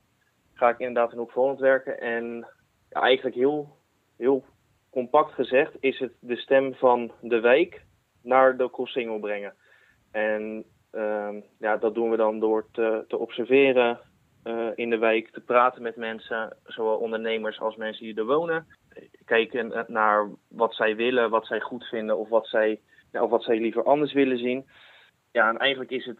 ga 0.54 0.70
ik 0.70 0.80
inderdaad 0.80 1.12
in 1.12 1.18
Hoek 1.18 1.32
Holland 1.32 1.60
werken. 1.60 2.00
En 2.00 2.48
ja, 2.90 3.02
eigenlijk 3.02 3.36
heel, 3.36 3.78
heel 4.18 4.46
compact 4.92 5.34
gezegd 5.34 5.74
is 5.80 6.00
het 6.00 6.14
de 6.20 6.36
stem 6.36 6.74
van 6.74 7.12
de 7.22 7.40
wijk 7.40 7.82
naar 8.22 8.58
de 8.58 8.70
crossingel 8.70 9.20
brengen. 9.20 9.54
En 10.12 10.66
ja, 11.60 11.78
dat 11.78 11.94
doen 11.94 12.10
we 12.10 12.18
dan 12.18 12.40
door 12.40 12.66
te, 12.72 13.04
te 13.08 13.18
observeren 13.18 14.00
uh, 14.44 14.68
in 14.76 14.90
de 14.90 14.98
wijk, 14.98 15.30
te 15.32 15.40
praten 15.40 15.82
met 15.82 15.96
mensen, 15.96 16.58
zowel 16.64 16.98
ondernemers 16.98 17.60
als 17.60 17.76
mensen 17.76 18.06
die 18.06 18.16
er 18.16 18.26
wonen. 18.26 18.66
Kijken 19.26 19.86
naar 19.88 20.30
wat 20.48 20.74
zij 20.74 20.96
willen, 20.96 21.30
wat 21.30 21.46
zij 21.46 21.60
goed 21.60 21.84
vinden 21.84 22.18
of 22.18 22.30
wat 22.30 22.48
zij, 22.48 22.80
ja, 23.12 23.24
of 23.24 23.30
wat 23.30 23.44
zij 23.44 23.60
liever 23.60 23.84
anders 23.84 24.14
willen 24.14 24.38
zien. 24.38 24.66
Ja, 25.32 25.50
en 25.50 25.58
eigenlijk 25.58 25.92
is 25.92 26.06
het, 26.06 26.20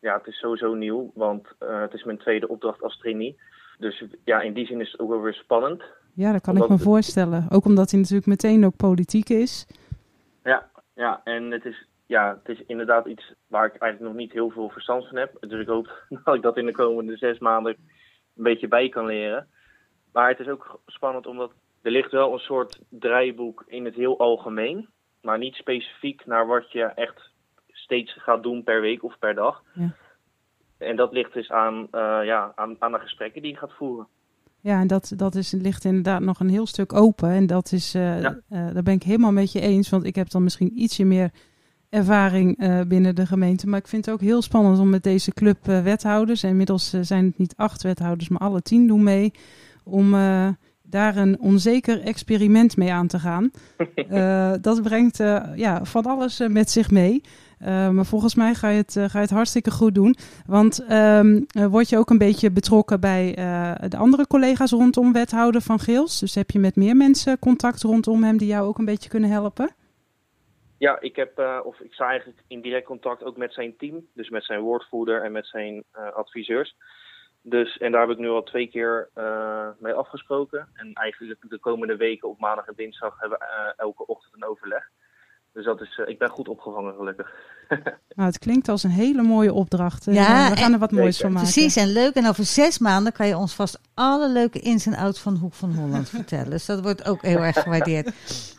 ja, 0.00 0.16
het 0.16 0.26
is 0.26 0.38
sowieso 0.38 0.74
nieuw, 0.74 1.10
want 1.14 1.46
uh, 1.62 1.80
het 1.80 1.92
is 1.92 2.04
mijn 2.04 2.18
tweede 2.18 2.48
opdracht 2.48 2.82
als 2.82 2.98
trainee. 2.98 3.40
Dus 3.78 4.04
ja, 4.24 4.40
in 4.40 4.52
die 4.52 4.66
zin 4.66 4.80
is 4.80 4.92
het 4.92 5.00
ook 5.00 5.08
wel 5.08 5.20
weer 5.20 5.34
spannend. 5.34 5.82
Ja, 6.14 6.32
dat 6.32 6.40
kan 6.40 6.56
ik 6.56 6.68
me 6.68 6.78
voorstellen. 6.78 7.46
Ook 7.50 7.64
omdat 7.64 7.90
hij 7.90 8.00
natuurlijk 8.00 8.26
meteen 8.26 8.64
ook 8.64 8.76
politiek 8.76 9.28
is. 9.28 9.66
Ja, 10.42 10.70
ja, 10.94 11.20
en 11.24 11.50
het 11.50 11.64
is, 11.64 11.88
ja, 12.06 12.40
het 12.42 12.58
is 12.58 12.66
inderdaad 12.66 13.06
iets 13.06 13.34
waar 13.46 13.66
ik 13.66 13.76
eigenlijk 13.76 14.12
nog 14.12 14.22
niet 14.22 14.32
heel 14.32 14.50
veel 14.50 14.68
verstand 14.68 15.08
van 15.08 15.16
heb. 15.16 15.36
Dus 15.40 15.60
ik 15.60 15.66
hoop 15.66 16.06
dat 16.24 16.34
ik 16.34 16.42
dat 16.42 16.56
in 16.56 16.66
de 16.66 16.72
komende 16.72 17.16
zes 17.16 17.38
maanden 17.38 17.76
een 18.36 18.42
beetje 18.42 18.68
bij 18.68 18.88
kan 18.88 19.06
leren. 19.06 19.48
Maar 20.12 20.28
het 20.28 20.40
is 20.40 20.48
ook 20.48 20.80
spannend 20.86 21.26
omdat 21.26 21.52
er 21.82 21.90
ligt 21.90 22.10
wel 22.10 22.32
een 22.32 22.38
soort 22.38 22.80
draaiboek 22.88 23.64
in 23.66 23.84
het 23.84 23.94
heel 23.94 24.18
algemeen. 24.18 24.88
Maar 25.20 25.38
niet 25.38 25.54
specifiek 25.54 26.26
naar 26.26 26.46
wat 26.46 26.72
je 26.72 26.82
echt 26.84 27.30
steeds 27.68 28.22
gaat 28.22 28.42
doen 28.42 28.62
per 28.62 28.80
week 28.80 29.04
of 29.04 29.18
per 29.18 29.34
dag. 29.34 29.62
Ja. 29.72 29.94
En 30.78 30.96
dat 30.96 31.12
ligt 31.12 31.32
dus 31.32 31.50
aan, 31.50 31.74
uh, 31.92 32.20
ja, 32.24 32.52
aan, 32.54 32.76
aan 32.78 32.92
de 32.92 32.98
gesprekken 32.98 33.42
die 33.42 33.50
je 33.50 33.58
gaat 33.58 33.72
voeren. 33.72 34.06
Ja, 34.60 34.80
en 34.80 34.86
dat, 34.86 35.12
dat 35.16 35.34
is, 35.34 35.52
ligt 35.52 35.84
inderdaad 35.84 36.20
nog 36.20 36.40
een 36.40 36.48
heel 36.48 36.66
stuk 36.66 36.92
open. 36.92 37.30
En 37.30 37.46
dat 37.46 37.72
is, 37.72 37.94
uh, 37.94 38.22
ja. 38.22 38.40
uh, 38.50 38.74
daar 38.74 38.82
ben 38.82 38.94
ik 38.94 39.02
helemaal 39.02 39.32
met 39.32 39.52
je 39.52 39.60
eens. 39.60 39.90
Want 39.90 40.04
ik 40.04 40.14
heb 40.14 40.30
dan 40.30 40.42
misschien 40.42 40.80
ietsje 40.80 41.04
meer 41.04 41.30
ervaring 41.94 42.62
uh, 42.62 42.80
binnen 42.88 43.14
de 43.14 43.26
gemeente. 43.26 43.66
Maar 43.66 43.78
ik 43.78 43.88
vind 43.88 44.04
het 44.04 44.14
ook 44.14 44.20
heel 44.20 44.42
spannend 44.42 44.78
om 44.78 44.88
met 44.90 45.02
deze 45.02 45.32
club 45.32 45.64
wethouders. 45.64 46.42
En 46.42 46.48
inmiddels 46.48 46.94
zijn 47.00 47.24
het 47.24 47.38
niet 47.38 47.54
acht 47.56 47.82
wethouders, 47.82 48.28
maar 48.28 48.40
alle 48.40 48.62
tien 48.62 48.86
doen 48.86 49.02
mee. 49.02 49.32
Om 49.84 50.14
daar 50.82 51.16
een 51.16 51.40
onzeker 51.40 52.00
experiment 52.00 52.76
mee 52.76 52.92
aan 52.92 53.06
te 53.06 53.18
gaan. 53.18 53.50
dat 54.62 54.82
brengt 54.82 55.16
ja, 55.54 55.84
van 55.84 56.04
alles 56.04 56.42
met 56.48 56.70
zich 56.70 56.90
mee. 56.90 57.22
Maar 57.58 58.06
volgens 58.06 58.34
mij 58.34 58.54
ga 58.54 58.68
je, 58.68 58.76
het, 58.76 58.92
ga 58.92 59.18
je 59.18 59.18
het 59.18 59.30
hartstikke 59.30 59.70
goed 59.70 59.94
doen. 59.94 60.16
Want 60.46 60.90
um, 60.90 61.46
uh, 61.58 61.66
word 61.66 61.88
je 61.88 61.98
ook 61.98 62.10
een 62.10 62.18
beetje 62.18 62.50
betrokken 62.50 63.00
bij 63.00 63.34
de 63.88 63.96
andere 63.96 64.26
collega's 64.26 64.70
rondom 64.70 65.12
wethouder 65.12 65.60
van 65.60 65.80
Geels? 65.80 66.18
Dus 66.18 66.34
heb 66.34 66.50
je 66.50 66.58
met 66.58 66.76
meer 66.76 66.96
mensen 66.96 67.38
contact 67.38 67.82
rondom 67.82 68.22
hem 68.24 68.36
die 68.36 68.48
jou 68.48 68.66
ook 68.66 68.78
een 68.78 68.84
beetje 68.84 69.08
kunnen 69.08 69.30
helpen? 69.30 69.70
Ja, 70.84 71.00
ik, 71.00 71.16
heb, 71.16 71.62
of 71.64 71.80
ik 71.80 71.92
sta 71.92 72.08
eigenlijk 72.08 72.42
in 72.46 72.60
direct 72.60 72.86
contact 72.86 73.22
ook 73.22 73.36
met 73.36 73.52
zijn 73.52 73.76
team. 73.76 74.08
Dus 74.14 74.28
met 74.28 74.44
zijn 74.44 74.60
woordvoerder 74.60 75.22
en 75.22 75.32
met 75.32 75.46
zijn 75.46 75.84
adviseurs. 75.92 76.76
Dus, 77.42 77.78
en 77.78 77.92
daar 77.92 78.00
heb 78.00 78.10
ik 78.10 78.18
nu 78.18 78.28
al 78.28 78.42
twee 78.42 78.68
keer 78.68 79.08
mee 79.78 79.92
afgesproken. 79.92 80.68
En 80.74 80.92
eigenlijk 80.92 81.40
de 81.48 81.58
komende 81.58 81.96
weken 81.96 82.28
op 82.28 82.38
maandag 82.38 82.66
en 82.66 82.74
dinsdag 82.76 83.20
hebben 83.20 83.38
we 83.38 83.74
elke 83.76 84.06
ochtend 84.06 84.34
een 84.34 84.44
overleg. 84.44 84.90
Dus 85.54 85.64
dat 85.64 85.80
is, 85.80 85.98
uh, 85.98 86.08
ik 86.08 86.18
ben 86.18 86.28
goed 86.28 86.48
opgevangen 86.48 86.94
gelukkig. 86.94 87.32
nou, 88.16 88.28
het 88.28 88.38
klinkt 88.38 88.68
als 88.68 88.82
een 88.82 88.90
hele 88.90 89.22
mooie 89.22 89.52
opdracht. 89.52 90.04
Ja, 90.04 90.50
we 90.50 90.56
gaan 90.56 90.72
er 90.72 90.78
wat 90.78 90.90
moois 90.90 91.20
van 91.20 91.32
maken. 91.32 91.52
Precies, 91.52 91.76
en 91.76 91.92
leuk. 91.92 92.14
En 92.14 92.28
over 92.28 92.44
zes 92.44 92.78
maanden 92.78 93.12
kan 93.12 93.26
je 93.26 93.36
ons 93.36 93.54
vast 93.54 93.80
alle 93.94 94.28
leuke 94.28 94.58
ins 94.58 94.86
en 94.86 94.94
outs 94.94 95.20
van 95.20 95.36
Hoek 95.36 95.52
van 95.52 95.74
Holland 95.74 96.10
vertellen. 96.16 96.50
Dus 96.50 96.66
dat 96.66 96.82
wordt 96.82 97.08
ook 97.08 97.22
heel 97.22 97.38
erg 97.38 97.62
gewaardeerd. 97.62 98.06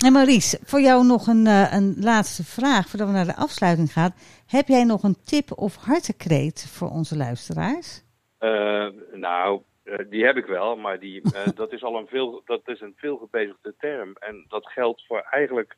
En 0.06 0.14
Maurice, 0.14 0.60
voor 0.64 0.82
jou 0.82 1.06
nog 1.06 1.28
een, 1.28 1.46
uh, 1.46 1.74
een 1.74 1.96
laatste 2.00 2.44
vraag 2.44 2.88
voordat 2.88 3.08
we 3.08 3.14
naar 3.14 3.25
de 3.25 3.36
afsluiting 3.36 3.94
gaan. 3.94 4.14
Heb 4.48 4.68
jij 4.68 4.84
nog 4.84 5.04
een 5.04 5.18
tip 5.24 5.58
of 5.58 5.75
hartekreet 5.75 6.68
voor 6.72 6.90
onze 6.90 7.18
luisteraars? 7.18 8.04
Uh, 8.40 8.88
nou, 9.14 9.62
die 10.10 10.25
heb 10.25 10.36
ik 10.36 10.46
wel, 10.46 10.75
maar 10.75 11.00
die, 11.00 11.22
dat, 11.56 11.72
is 11.72 11.84
al 11.84 11.98
een 11.98 12.08
veel, 12.08 12.42
dat 12.46 12.62
is 12.66 12.82
een 12.82 12.94
veel 12.98 13.18
gebezigde 13.18 13.75
term. 13.78 14.16
En 14.20 14.46
dat 14.48 14.68
geldt 14.68 15.06
voor 15.08 15.28
eigenlijk 15.30 15.75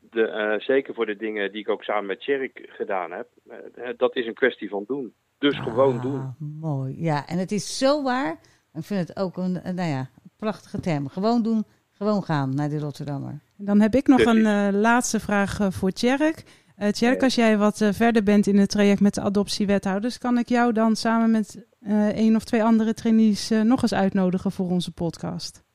de, 0.00 0.54
uh, 0.56 0.60
zeker 0.60 0.94
voor 0.94 1.06
de 1.06 1.16
dingen 1.16 1.52
die 1.52 1.60
ik 1.60 1.68
ook 1.68 1.82
samen 1.82 2.06
met 2.06 2.20
Tjerk 2.20 2.68
gedaan 2.68 3.10
heb, 3.10 3.28
uh, 3.46 3.88
dat 3.96 4.16
is 4.16 4.26
een 4.26 4.34
kwestie 4.34 4.68
van 4.68 4.84
doen. 4.86 5.12
Dus 5.38 5.58
ah, 5.58 5.62
gewoon 5.62 6.00
doen. 6.00 6.34
Mooi, 6.60 7.02
ja. 7.02 7.26
En 7.26 7.38
het 7.38 7.52
is 7.52 7.78
zo 7.78 8.02
waar. 8.02 8.40
Ik 8.74 8.84
vind 8.84 9.08
het 9.08 9.18
ook 9.18 9.36
een, 9.36 9.60
een 9.62 9.74
nou 9.74 9.88
ja, 9.88 10.08
prachtige 10.36 10.80
term. 10.80 11.08
Gewoon 11.08 11.42
doen, 11.42 11.64
gewoon 11.92 12.22
gaan 12.22 12.54
naar 12.54 12.68
de 12.68 12.78
Rotterdammer. 12.78 13.40
Dan 13.56 13.80
heb 13.80 13.94
ik 13.94 14.06
nog 14.06 14.24
een 14.24 14.36
uh, 14.36 14.68
laatste 14.72 15.20
vraag 15.20 15.58
voor 15.70 15.90
Tjerk. 15.90 16.44
Uh, 16.78 16.88
Tjerk, 16.88 17.22
als 17.22 17.34
jij 17.34 17.58
wat 17.58 17.80
uh, 17.80 17.92
verder 17.92 18.22
bent 18.22 18.46
in 18.46 18.58
het 18.58 18.70
traject 18.70 19.00
met 19.00 19.14
de 19.14 19.20
adoptiewethouders, 19.20 20.18
kan 20.18 20.38
ik 20.38 20.48
jou 20.48 20.72
dan 20.72 20.96
samen 20.96 21.30
met 21.30 21.66
uh, 21.80 22.08
één 22.08 22.36
of 22.36 22.44
twee 22.44 22.64
andere 22.64 22.94
trainees 22.94 23.48
nog 23.48 23.82
eens 23.82 23.94
uitnodigen 23.94 24.52
voor 24.52 24.70
onze 24.70 24.92
podcast? 24.92 25.67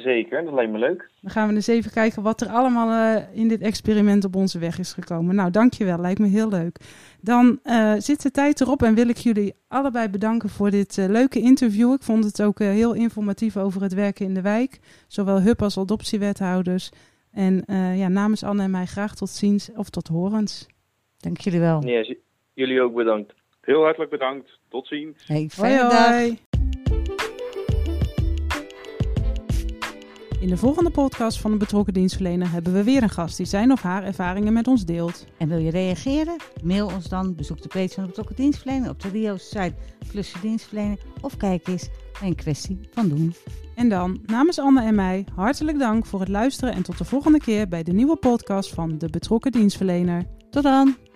Zeker, 0.00 0.44
dat 0.44 0.54
lijkt 0.54 0.72
me 0.72 0.78
leuk. 0.78 1.10
Dan 1.20 1.30
gaan 1.30 1.48
we 1.48 1.54
eens 1.54 1.66
even 1.66 1.90
kijken 1.90 2.22
wat 2.22 2.40
er 2.40 2.48
allemaal 2.48 3.16
uh, 3.16 3.22
in 3.32 3.48
dit 3.48 3.60
experiment 3.60 4.24
op 4.24 4.34
onze 4.34 4.58
weg 4.58 4.78
is 4.78 4.92
gekomen. 4.92 5.34
Nou, 5.34 5.50
dankjewel, 5.50 5.98
lijkt 5.98 6.18
me 6.18 6.26
heel 6.26 6.48
leuk. 6.48 6.78
Dan 7.20 7.58
uh, 7.64 7.94
zit 7.98 8.22
de 8.22 8.30
tijd 8.30 8.60
erop 8.60 8.82
en 8.82 8.94
wil 8.94 9.08
ik 9.08 9.16
jullie 9.16 9.54
allebei 9.68 10.08
bedanken 10.08 10.48
voor 10.48 10.70
dit 10.70 10.96
uh, 10.96 11.06
leuke 11.06 11.40
interview. 11.40 11.92
Ik 11.92 12.02
vond 12.02 12.24
het 12.24 12.42
ook 12.42 12.58
heel 12.58 12.94
informatief 12.94 13.56
over 13.56 13.82
het 13.82 13.94
werken 13.94 14.26
in 14.26 14.34
de 14.34 14.42
wijk. 14.42 14.78
Zowel 15.08 15.40
HUP 15.40 15.62
als 15.62 15.78
adoptiewethouders. 15.78 16.90
En 17.32 17.64
ja, 17.96 18.08
namens 18.08 18.44
Anne 18.44 18.62
en 18.62 18.70
mij 18.70 18.86
graag 18.86 19.14
tot 19.14 19.28
ziens 19.28 19.70
of 19.74 19.90
tot 19.90 20.08
horens. 20.08 20.66
Dank 21.18 21.38
jullie 21.38 21.60
wel. 21.60 21.86
Ja, 21.86 22.14
jullie 22.54 22.82
ook 22.82 22.94
bedankt. 22.94 23.34
Heel 23.60 23.82
hartelijk 23.82 24.10
bedankt. 24.10 24.58
Tot 24.68 24.86
ziens. 24.86 25.26
Hey, 25.26 25.48
fijne 25.48 25.80
hoi, 25.80 25.90
dag. 25.90 26.08
Hoi. 26.08 26.38
In 30.40 30.48
de 30.48 30.56
volgende 30.56 30.90
podcast 30.90 31.40
van 31.40 31.50
de 31.50 31.56
betrokken 31.56 31.94
dienstverlener 31.94 32.50
hebben 32.50 32.72
we 32.72 32.84
weer 32.84 33.02
een 33.02 33.10
gast 33.10 33.36
die 33.36 33.46
zijn 33.46 33.72
of 33.72 33.82
haar 33.82 34.04
ervaringen 34.04 34.52
met 34.52 34.66
ons 34.66 34.84
deelt. 34.84 35.26
En 35.36 35.48
wil 35.48 35.58
je 35.58 35.70
reageren? 35.70 36.36
Mail 36.62 36.86
ons 36.86 37.08
dan, 37.08 37.34
bezoek 37.34 37.62
de 37.62 37.68
page 37.68 37.88
van 37.88 38.02
de 38.02 38.08
betrokken 38.08 38.36
dienstverlener 38.36 38.90
op 38.90 39.00
de 39.00 39.08
Rio's 39.08 39.48
site 39.48 39.74
Klusje 40.08 40.40
Dienstverlener 40.40 40.98
of 41.20 41.36
kijk 41.36 41.68
eens 41.68 41.88
bij 42.20 42.28
een 42.28 42.34
kwestie 42.34 42.80
van 42.92 43.08
doen. 43.08 43.34
En 43.74 43.88
dan, 43.88 44.20
namens 44.26 44.58
Anne 44.58 44.82
en 44.82 44.94
mij, 44.94 45.24
hartelijk 45.34 45.78
dank 45.78 46.06
voor 46.06 46.20
het 46.20 46.28
luisteren 46.28 46.74
en 46.74 46.82
tot 46.82 46.98
de 46.98 47.04
volgende 47.04 47.38
keer 47.38 47.68
bij 47.68 47.82
de 47.82 47.92
nieuwe 47.92 48.16
podcast 48.16 48.74
van 48.74 48.98
de 48.98 49.08
betrokken 49.08 49.52
dienstverlener. 49.52 50.24
Tot 50.50 50.62
dan! 50.62 51.09